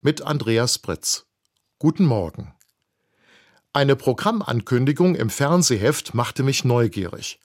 mit 0.00 0.22
Andreas 0.22 0.78
Britz. 0.78 1.26
Guten 1.80 2.04
Morgen. 2.04 2.54
Eine 3.72 3.96
Programmankündigung 3.96 5.16
im 5.16 5.28
Fernsehheft 5.28 6.14
machte 6.14 6.44
mich 6.44 6.64
neugierig. 6.64 7.40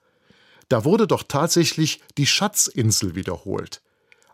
Da 0.69 0.85
wurde 0.85 1.07
doch 1.07 1.23
tatsächlich 1.23 2.01
die 2.17 2.27
Schatzinsel 2.27 3.15
wiederholt. 3.15 3.81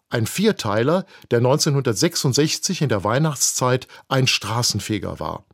Ein 0.09 0.27
Vierteiler, 0.27 1.05
der 1.31 1.37
1966 1.37 2.81
in 2.81 2.89
der 2.89 3.05
Weihnachtszeit 3.05 3.87
ein 4.09 4.27
Straßenfeger 4.27 5.19
war. 5.21 5.45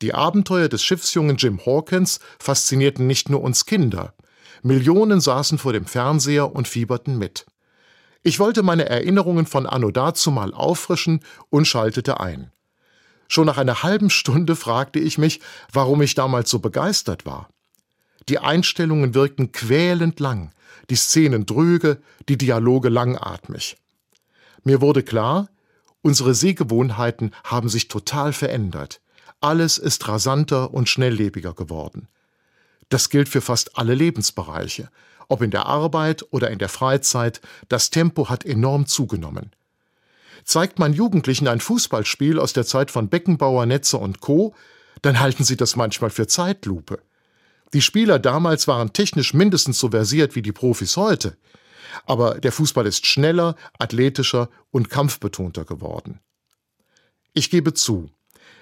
Die 0.00 0.14
Abenteuer 0.14 0.68
des 0.68 0.82
Schiffsjungen 0.82 1.36
Jim 1.36 1.60
Hawkins 1.66 2.20
faszinierten 2.38 3.06
nicht 3.06 3.28
nur 3.28 3.42
uns 3.42 3.66
Kinder. 3.66 4.14
Millionen 4.62 5.20
saßen 5.20 5.58
vor 5.58 5.74
dem 5.74 5.84
Fernseher 5.84 6.54
und 6.54 6.68
fieberten 6.68 7.18
mit. 7.18 7.44
Ich 8.22 8.38
wollte 8.38 8.62
meine 8.62 8.88
Erinnerungen 8.88 9.46
von 9.46 9.66
Anno 9.66 9.90
dazu 9.90 10.30
mal 10.30 10.54
auffrischen 10.54 11.20
und 11.50 11.66
schaltete 11.66 12.20
ein. 12.20 12.52
Schon 13.26 13.46
nach 13.46 13.58
einer 13.58 13.82
halben 13.82 14.10
Stunde 14.10 14.54
fragte 14.54 14.98
ich 15.00 15.18
mich, 15.18 15.40
warum 15.72 16.02
ich 16.02 16.14
damals 16.14 16.50
so 16.50 16.58
begeistert 16.60 17.26
war. 17.26 17.48
Die 18.28 18.38
Einstellungen 18.38 19.14
wirkten 19.14 19.50
quälend 19.50 20.20
lang, 20.20 20.52
die 20.90 20.96
Szenen 20.96 21.46
dröge, 21.46 22.00
die 22.28 22.38
Dialoge 22.38 22.88
langatmig. 22.88 23.76
Mir 24.62 24.80
wurde 24.80 25.02
klar, 25.02 25.48
unsere 26.02 26.34
Sehgewohnheiten 26.34 27.34
haben 27.42 27.68
sich 27.68 27.88
total 27.88 28.32
verändert. 28.32 29.00
Alles 29.40 29.78
ist 29.78 30.06
rasanter 30.06 30.72
und 30.72 30.88
schnelllebiger 30.88 31.54
geworden. 31.54 32.06
Das 32.90 33.08
gilt 33.08 33.28
für 33.28 33.40
fast 33.40 33.76
alle 33.76 33.94
Lebensbereiche, 33.94 34.90
ob 35.28 35.42
in 35.42 35.50
der 35.50 35.66
Arbeit 35.66 36.24
oder 36.30 36.50
in 36.50 36.58
der 36.58 36.68
Freizeit, 36.68 37.40
das 37.68 37.90
Tempo 37.90 38.28
hat 38.28 38.44
enorm 38.44 38.86
zugenommen. 38.86 39.52
Zeigt 40.44 40.78
man 40.78 40.92
Jugendlichen 40.92 41.48
ein 41.48 41.60
Fußballspiel 41.60 42.38
aus 42.38 42.52
der 42.52 42.66
Zeit 42.66 42.90
von 42.90 43.08
Beckenbauer, 43.08 43.66
Netzer 43.66 44.00
und 44.00 44.20
Co., 44.20 44.54
dann 45.02 45.20
halten 45.20 45.44
sie 45.44 45.56
das 45.56 45.76
manchmal 45.76 46.10
für 46.10 46.26
Zeitlupe. 46.26 47.00
Die 47.72 47.82
Spieler 47.82 48.18
damals 48.18 48.68
waren 48.68 48.92
technisch 48.92 49.34
mindestens 49.34 49.78
so 49.78 49.90
versiert 49.90 50.36
wie 50.36 50.42
die 50.42 50.52
Profis 50.52 50.96
heute. 50.96 51.36
Aber 52.06 52.38
der 52.38 52.52
Fußball 52.52 52.86
ist 52.86 53.06
schneller, 53.06 53.56
athletischer 53.78 54.48
und 54.70 54.90
kampfbetonter 54.90 55.64
geworden. 55.64 56.20
Ich 57.34 57.50
gebe 57.50 57.72
zu, 57.74 58.10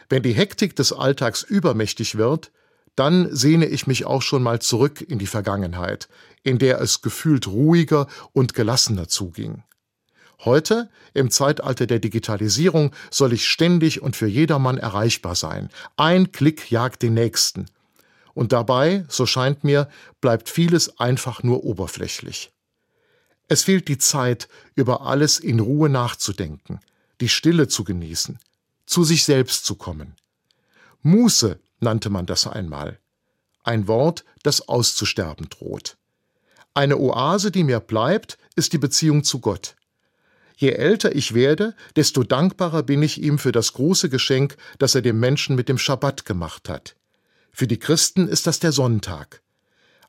wenn 0.09 0.23
die 0.23 0.33
Hektik 0.33 0.77
des 0.77 0.93
Alltags 0.93 1.43
übermächtig 1.43 2.17
wird, 2.17 2.53
dann 3.01 3.35
sehne 3.35 3.65
ich 3.65 3.87
mich 3.87 4.05
auch 4.05 4.21
schon 4.21 4.43
mal 4.43 4.61
zurück 4.61 5.01
in 5.01 5.19
die 5.19 5.27
Vergangenheit, 5.27 6.11
in 6.43 6.59
der 6.59 6.83
es 6.83 7.01
gefühlt 7.01 7.47
ruhiger 7.47 8.07
und 8.35 8.53
gelassener 8.53 9.09
zuging. 9.09 9.65
Heute, 10.45 10.91
im 11.15 11.31
Zeitalter 11.31 11.87
der 11.87 11.99
Digitalisierung, 11.99 12.95
soll 13.11 13.33
ich 13.33 13.49
ständig 13.49 14.03
und 14.03 14.17
für 14.17 14.27
jedermann 14.27 14.77
erreichbar 14.77 15.35
sein. 15.35 15.71
Ein 15.97 16.31
Klick 16.31 16.71
jagt 16.71 17.01
den 17.01 17.15
nächsten. 17.15 17.71
Und 18.35 18.53
dabei, 18.53 19.07
so 19.09 19.25
scheint 19.25 19.65
mir, 19.65 19.89
bleibt 20.21 20.51
vieles 20.51 21.01
einfach 21.01 21.43
nur 21.43 21.65
oberflächlich. 21.65 22.53
Es 23.49 23.63
fehlt 23.63 23.89
die 23.89 23.97
Zeit, 23.97 24.47
über 24.75 25.07
alles 25.07 25.39
in 25.39 25.61
Ruhe 25.61 25.89
nachzudenken, 25.89 26.81
die 27.23 27.31
Stille 27.31 27.67
zu 27.67 27.83
genießen, 27.83 28.39
zu 28.85 29.05
sich 29.05 29.25
selbst 29.25 29.65
zu 29.65 29.77
kommen. 29.77 30.17
Muße 31.01 31.59
nannte 31.81 32.11
man 32.11 32.27
das 32.27 32.47
einmal. 32.47 32.99
Ein 33.63 33.89
Wort, 33.89 34.25
das 34.43 34.69
auszusterben 34.69 35.49
droht. 35.49 35.97
Eine 36.75 36.99
Oase, 36.99 37.51
die 37.51 37.65
mir 37.65 37.81
bleibt, 37.81 38.39
ist 38.55 38.73
die 38.73 38.79
Beziehung 38.79 39.25
zu 39.25 39.41
Gott. 39.41 39.77
Je 40.57 40.73
älter 40.73 41.15
ich 41.17 41.35
werde, 41.35 41.75
desto 41.97 42.23
dankbarer 42.23 42.83
bin 42.83 43.03
ich 43.03 43.21
ihm 43.21 43.39
für 43.39 43.53
das 43.53 43.73
große 43.73 44.09
Geschenk, 44.11 44.57
das 44.79 44.95
er 44.95 45.03
dem 45.03 45.19
Menschen 45.19 45.57
mit 45.57 45.69
dem 45.69 45.79
Schabbat 45.79 46.27
gemacht 46.27 46.69
hat. 46.69 46.97
Für 47.51 47.67
die 47.67 47.79
Christen 47.79 48.29
ist 48.29 48.47
das 48.47 48.61
der 48.61 48.73
Sonntag. 48.73 49.43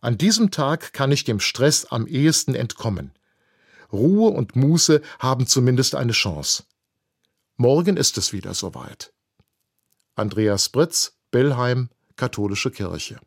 An 0.02 0.18
diesem 0.18 0.52
Tag 0.52 0.94
kann 0.94 1.12
ich 1.12 1.24
dem 1.24 1.40
Stress 1.40 1.86
am 1.86 2.06
ehesten 2.06 2.56
entkommen. 2.56 3.14
Ruhe 3.92 4.32
und 4.32 4.56
Muße 4.56 5.02
haben 5.20 5.48
zumindest 5.48 5.96
eine 5.96 6.12
Chance. 6.12 6.64
Morgen 7.56 7.98
ist 7.98 8.18
es 8.18 8.34
wieder 8.34 8.54
soweit. 8.54 9.14
Andreas 10.16 10.70
Britz, 10.70 11.14
Bellheim, 11.32 11.90
Katholische 12.18 12.72
Kirche 12.72 13.20